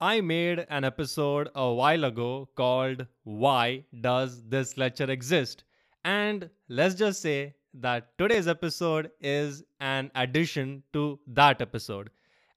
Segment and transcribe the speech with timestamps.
[0.00, 5.64] I made an episode a while ago called Why Does This Lecture Exist?
[6.04, 12.10] And let's just say that today's episode is an addition to that episode.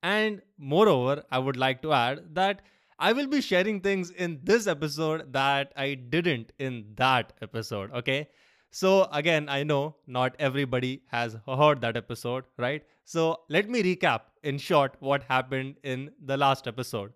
[0.03, 2.61] And moreover, I would like to add that
[2.99, 8.29] I will be sharing things in this episode that I didn't in that episode, okay?
[8.69, 12.83] So, again, I know not everybody has heard that episode, right?
[13.03, 17.13] So, let me recap in short what happened in the last episode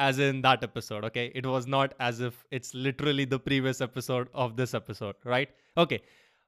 [0.00, 1.30] as in that episode, okay?
[1.34, 5.50] It was not as if it's literally the previous episode of this episode, right?
[5.76, 6.00] Okay.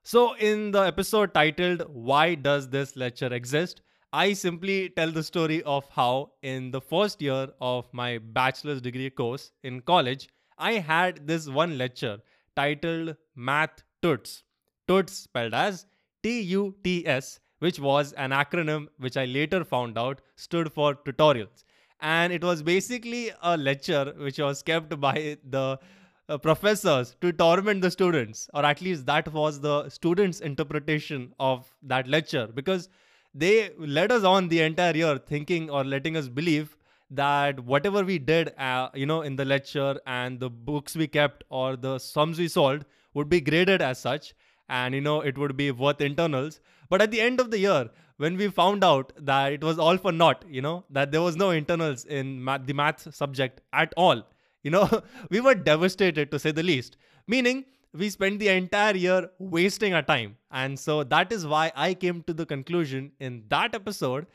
[0.03, 3.83] So, in the episode titled Why Does This Lecture Exist?
[4.13, 9.11] I simply tell the story of how, in the first year of my bachelor's degree
[9.11, 10.29] course in college,
[10.59, 12.19] I had this one lecture
[12.57, 14.43] titled Math Tuts.
[14.89, 15.87] Tuts spelled as
[16.23, 20.95] T U T S, which was an acronym which I later found out stood for
[20.95, 21.65] tutorials
[22.03, 25.79] and it was basically a lecture which was kept by the
[26.29, 31.73] uh, professors to torment the students or at least that was the students interpretation of
[31.83, 32.49] that lecture.
[32.49, 32.89] Because
[33.35, 36.77] they led us on the entire year thinking or letting us believe
[37.11, 41.45] that whatever we did uh, you know in the lecture and the books we kept
[41.51, 44.35] or the sums we solved would be graded as such
[44.81, 46.61] and you know it would be worth internals
[46.95, 47.83] but at the end of the year
[48.23, 51.37] when we found out that it was all for naught, you know, that there was
[51.37, 54.23] no internals in math, the math subject at all,
[54.63, 54.89] you know,
[55.31, 56.97] we were devastated to say the least.
[57.27, 60.37] Meaning, we spent the entire year wasting our time.
[60.51, 64.27] And so that is why I came to the conclusion in that episode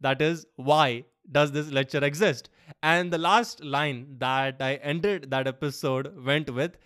[0.00, 2.50] that is, why does this lecture exist?
[2.82, 6.76] And the last line that I ended that episode went with,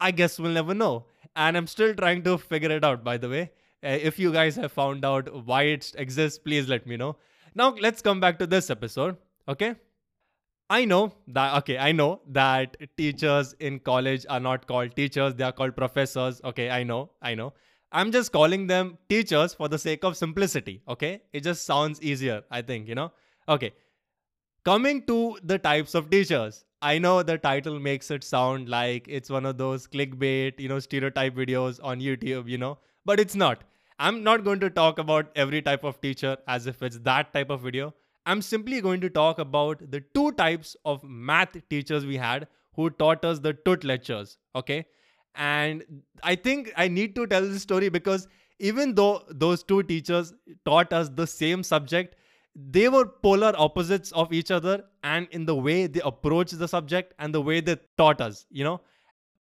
[0.00, 1.06] I guess we'll never know.
[1.36, 3.50] And I'm still trying to figure it out, by the way.
[3.84, 7.16] Uh, if you guys have found out why it exists, please let me know.
[7.54, 9.16] Now, let's come back to this episode.
[9.46, 9.74] Okay.
[10.68, 15.44] I know that, okay, I know that teachers in college are not called teachers, they
[15.44, 16.40] are called professors.
[16.42, 17.52] Okay, I know, I know.
[17.92, 20.82] I'm just calling them teachers for the sake of simplicity.
[20.88, 23.12] Okay, it just sounds easier, I think, you know.
[23.48, 23.74] Okay,
[24.66, 26.64] coming to the types of teachers.
[26.82, 30.80] I know the title makes it sound like it's one of those clickbait, you know,
[30.80, 33.62] stereotype videos on YouTube, you know, but it's not.
[34.00, 37.48] I'm not going to talk about every type of teacher as if it's that type
[37.48, 37.94] of video.
[38.26, 42.90] I'm simply going to talk about the two types of math teachers we had who
[42.90, 44.36] taught us the TUT lectures.
[44.56, 44.84] Okay.
[45.36, 45.84] And
[46.24, 48.26] I think I need to tell this story because
[48.58, 50.34] even though those two teachers
[50.64, 52.16] taught us the same subject,
[52.56, 57.12] they were polar opposites of each other and in the way they approached the subject
[57.18, 58.80] and the way they taught us, you know.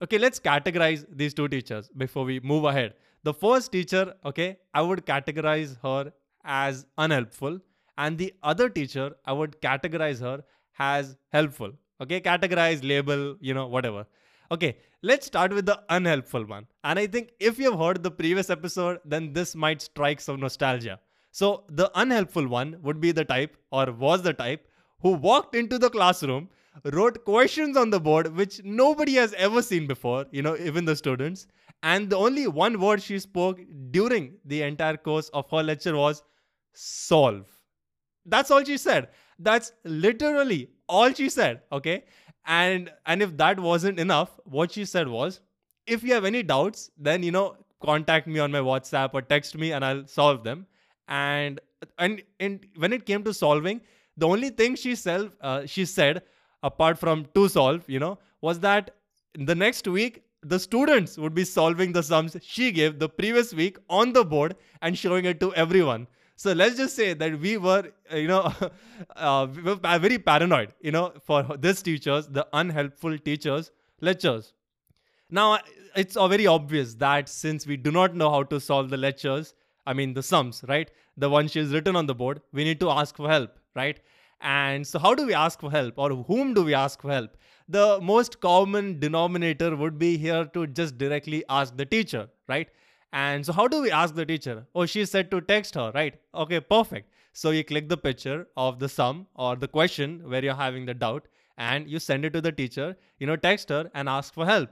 [0.02, 2.94] Okay, let's categorize these two teachers before we move ahead.
[3.24, 6.12] The first teacher, okay, I would categorize her
[6.44, 7.58] as unhelpful,
[7.98, 10.42] and the other teacher, I would categorize her
[10.78, 11.72] as helpful.
[12.00, 14.06] Okay, categorize, label, you know, whatever.
[14.52, 16.66] Okay, let's start with the unhelpful one.
[16.82, 20.98] And I think if you've heard the previous episode, then this might strike some nostalgia.
[21.30, 24.66] So, the unhelpful one would be the type, or was the type,
[25.00, 26.48] who walked into the classroom,
[26.84, 30.96] wrote questions on the board which nobody has ever seen before, you know, even the
[30.96, 31.46] students,
[31.82, 36.22] and the only one word she spoke during the entire course of her lecture was
[36.74, 37.46] solve.
[38.26, 39.08] That's all she said.
[39.38, 41.62] That's literally all she said.
[41.72, 42.04] Okay.
[42.46, 45.40] And and if that wasn't enough, what she said was,
[45.86, 49.56] if you have any doubts, then you know, contact me on my WhatsApp or text
[49.56, 50.66] me and I'll solve them.
[51.10, 51.60] And
[51.98, 53.80] and, and when it came to solving,
[54.16, 56.22] the only thing she said uh, she said
[56.62, 58.90] apart from to solve, you know, was that
[59.34, 63.76] the next week the students would be solving the sums she gave the previous week
[63.88, 66.06] on the board and showing it to everyone.
[66.36, 68.50] So let's just say that we were, uh, you know,
[69.16, 73.70] uh, we were very paranoid, you know, for this teachers, the unhelpful teachers
[74.00, 74.54] lectures.
[75.28, 75.58] Now,
[75.94, 79.54] it's very obvious that since we do not know how to solve the lectures,
[79.86, 80.90] I mean the sums, right?
[81.16, 84.00] The one she's written on the board, we need to ask for help, right?
[84.40, 87.36] And so, how do we ask for help, or whom do we ask for help?
[87.70, 92.68] the most common denominator would be here to just directly ask the teacher, right?
[93.12, 94.66] And so how do we ask the teacher?
[94.74, 96.14] Oh, she said to text her, right?
[96.34, 97.12] Okay, perfect.
[97.32, 100.94] So you click the picture of the sum or the question where you're having the
[100.94, 101.28] doubt
[101.58, 104.70] and you send it to the teacher, you know, text her and ask for help.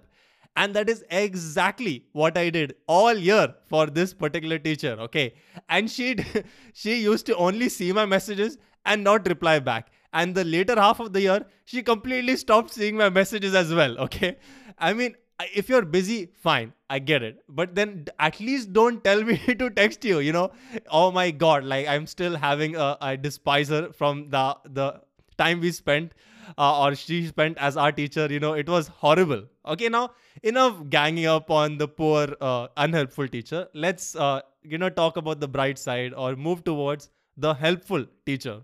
[0.63, 4.97] And that is exactly what I did all year for this particular teacher.
[5.09, 5.35] Okay.
[5.69, 6.17] And she
[6.73, 11.01] she used to only see my messages and not reply back and the later half
[11.01, 14.37] of the year she completely stopped seeing my messages as well okay
[14.79, 15.15] i mean
[15.55, 19.71] if you're busy fine i get it but then at least don't tell me to
[19.71, 20.51] text you you know
[20.91, 24.89] oh my god like i'm still having a, a despiser from the the
[25.37, 26.13] time we spent
[26.57, 29.45] uh, or she spent as our teacher, you know, it was horrible.
[29.67, 30.11] Okay, now
[30.43, 33.69] enough ganging up on the poor, uh, unhelpful teacher.
[33.75, 38.63] Let's, uh, you know, talk about the bright side or move towards the helpful teacher.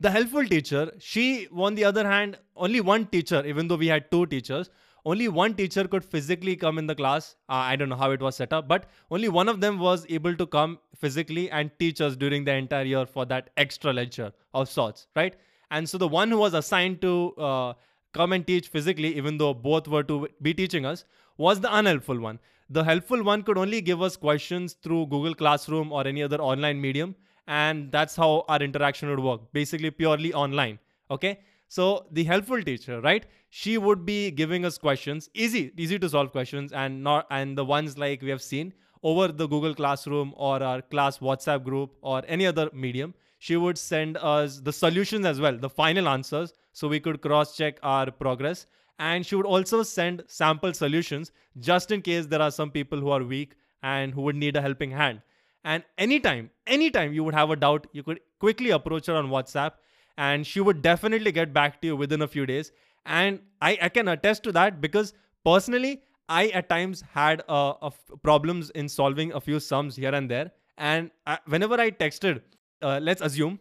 [0.00, 4.10] The helpful teacher, she, on the other hand, only one teacher, even though we had
[4.10, 4.68] two teachers,
[5.04, 7.36] only one teacher could physically come in the class.
[7.48, 10.06] Uh, I don't know how it was set up, but only one of them was
[10.08, 14.32] able to come physically and teach us during the entire year for that extra lecture
[14.54, 15.36] of sorts, right?
[15.72, 17.72] And so the one who was assigned to uh,
[18.12, 21.04] come and teach physically, even though both were to be teaching us,
[21.38, 22.38] was the unhelpful one.
[22.68, 26.80] The helpful one could only give us questions through Google Classroom or any other online
[26.80, 27.14] medium.
[27.46, 30.78] And that's how our interaction would work, basically purely online.
[31.10, 31.40] Okay.
[31.68, 33.24] So the helpful teacher, right?
[33.48, 37.64] She would be giving us questions, easy, easy to solve questions, and not and the
[37.64, 42.22] ones like we have seen over the Google Classroom or our class WhatsApp group or
[42.28, 43.14] any other medium.
[43.42, 47.56] She would send us the solutions as well, the final answers, so we could cross
[47.56, 48.66] check our progress.
[49.00, 53.10] And she would also send sample solutions just in case there are some people who
[53.10, 55.22] are weak and who would need a helping hand.
[55.64, 59.72] And anytime, anytime you would have a doubt, you could quickly approach her on WhatsApp
[60.16, 62.70] and she would definitely get back to you within a few days.
[63.06, 67.90] And I, I can attest to that because personally, I at times had uh,
[68.22, 70.52] problems in solving a few sums here and there.
[70.78, 72.42] And I, whenever I texted,
[72.82, 73.60] uh, let's assume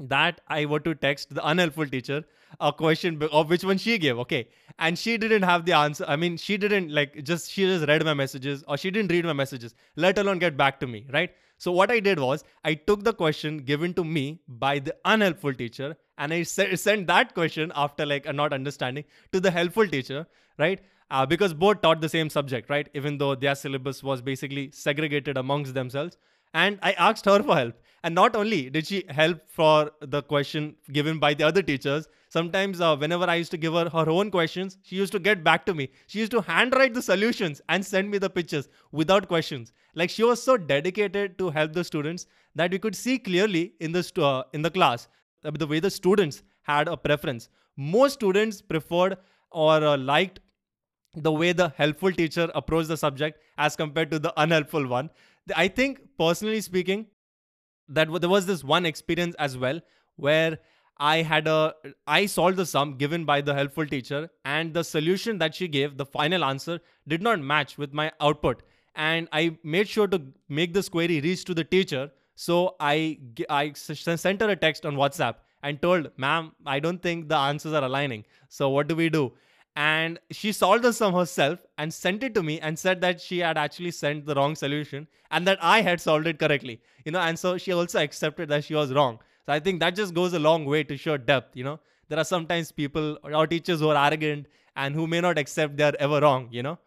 [0.00, 2.24] that I were to text the unhelpful teacher
[2.60, 4.48] a question of which one she gave, okay,
[4.78, 6.04] and she didn't have the answer.
[6.06, 9.24] I mean, she didn't like just she just read my messages or she didn't read
[9.24, 11.30] my messages, let alone get back to me, right?
[11.58, 15.54] So what I did was I took the question given to me by the unhelpful
[15.54, 20.26] teacher and I sent that question after like not understanding to the helpful teacher,
[20.58, 20.80] right?
[21.10, 22.88] Uh, because both taught the same subject, right?
[22.94, 26.16] Even though their syllabus was basically segregated amongst themselves.
[26.52, 27.74] And I asked her for help.
[28.04, 32.82] And not only did she help for the question given by the other teachers, sometimes
[32.82, 35.64] uh, whenever I used to give her her own questions, she used to get back
[35.66, 35.88] to me.
[36.06, 39.72] She used to handwrite the solutions and send me the pictures without questions.
[39.94, 43.92] Like she was so dedicated to help the students that we could see clearly in
[43.92, 45.08] the uh, in the class
[45.42, 47.48] the way the students had a preference.
[47.76, 49.16] Most students preferred
[49.50, 50.40] or uh, liked
[51.16, 55.10] the way the helpful teacher approached the subject as compared to the unhelpful one.
[55.56, 57.06] I think, personally speaking,
[57.88, 59.80] that there was this one experience as well
[60.16, 60.58] where
[60.98, 61.74] I had a
[62.06, 65.96] I solved the sum given by the helpful teacher and the solution that she gave
[65.96, 68.62] the final answer did not match with my output.
[68.94, 72.10] And I made sure to make this query reach to the teacher.
[72.36, 73.18] So I
[73.50, 77.72] I sent her a text on WhatsApp and told ma'am I don't think the answers
[77.72, 78.24] are aligning.
[78.48, 79.32] So what do we do
[79.76, 83.38] and she solved the sum herself and sent it to me and said that she
[83.38, 86.80] had actually sent the wrong solution and that I had solved it correctly.
[87.04, 89.18] You know, and so she also accepted that she was wrong.
[89.46, 91.56] So I think that just goes a long way to show depth.
[91.56, 95.38] You know, there are sometimes people or teachers who are arrogant and who may not
[95.38, 96.48] accept they're ever wrong.
[96.52, 96.78] You know,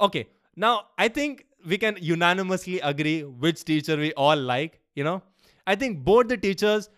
[0.00, 0.28] okay.
[0.56, 4.80] Now I think we can unanimously agree which teacher we all like.
[4.94, 5.22] You know,
[5.66, 6.90] I think both the teachers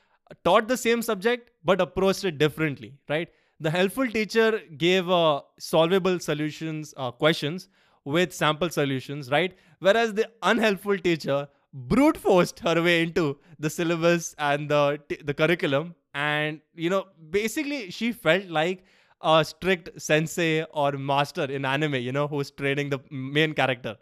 [0.44, 3.29] taught the same subject but approached it differently, right?
[3.60, 7.69] The helpful teacher gave uh, solvable solutions, uh, questions
[8.05, 9.56] with sample solutions, right?
[9.81, 15.94] Whereas the unhelpful teacher brute forced her way into the syllabus and the the curriculum,
[16.14, 18.84] and you know, basically, she felt like
[19.22, 23.97] a strict sensei or master in anime, you know, who's training the main character.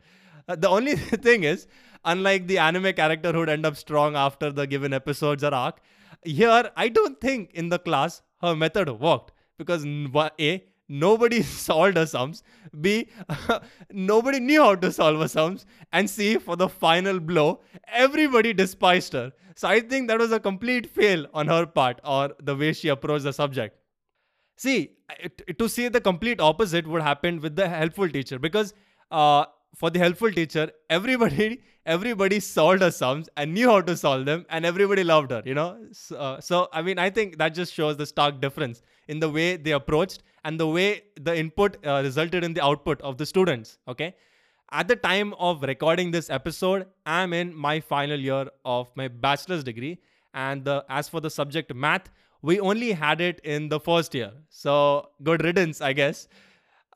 [0.49, 0.97] Uh, the only
[1.29, 1.67] thing is,
[2.05, 5.81] unlike the anime character who'd end up strong after the given episodes or arc,
[6.23, 12.07] here I don't think in the class her method worked because A, nobody solved her
[12.07, 12.43] sums.
[12.81, 13.09] B,
[13.91, 15.67] nobody knew how to solve her sums.
[15.93, 19.33] And C, for the final blow, everybody despised her.
[19.55, 22.89] So I think that was a complete fail on her part or the way she
[22.89, 23.79] approached the subject.
[24.59, 24.91] See,
[25.59, 28.75] to see the complete opposite would happen with the helpful teacher because
[29.11, 34.25] uh, for the helpful teacher, everybody everybody solved her sums and knew how to solve
[34.27, 35.43] them, and everybody loved her.
[35.45, 38.83] You know, so, uh, so I mean, I think that just shows the stark difference
[39.09, 43.01] in the way they approached and the way the input uh, resulted in the output
[43.03, 43.79] of the students.
[43.89, 44.15] Okay.
[44.73, 49.63] At the time of recording this episode, I'm in my final year of my bachelor's
[49.63, 49.99] degree.
[50.35, 52.11] And the, as for the subject math,
[52.43, 54.33] we only had it in the first year.
[54.49, 56.29] So good riddance, I guess.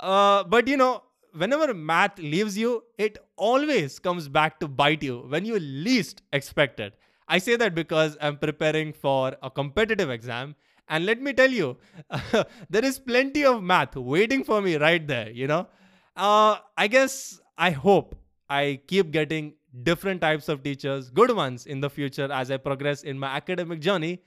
[0.00, 5.20] Uh, but you know, whenever math leaves you, it always comes back to bite you
[5.28, 6.94] when you least expect it.
[7.28, 10.56] I say that because I'm preparing for a competitive exam
[10.88, 11.76] and let me tell you,
[12.70, 15.68] there is plenty of math waiting for me right there, you know.
[16.16, 18.16] Uh, I guess I hope
[18.48, 23.04] I keep getting different types of teachers, good ones in the future as I progress
[23.04, 24.22] in my academic journey.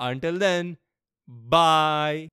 [0.00, 0.78] Until then,
[1.28, 2.30] bye.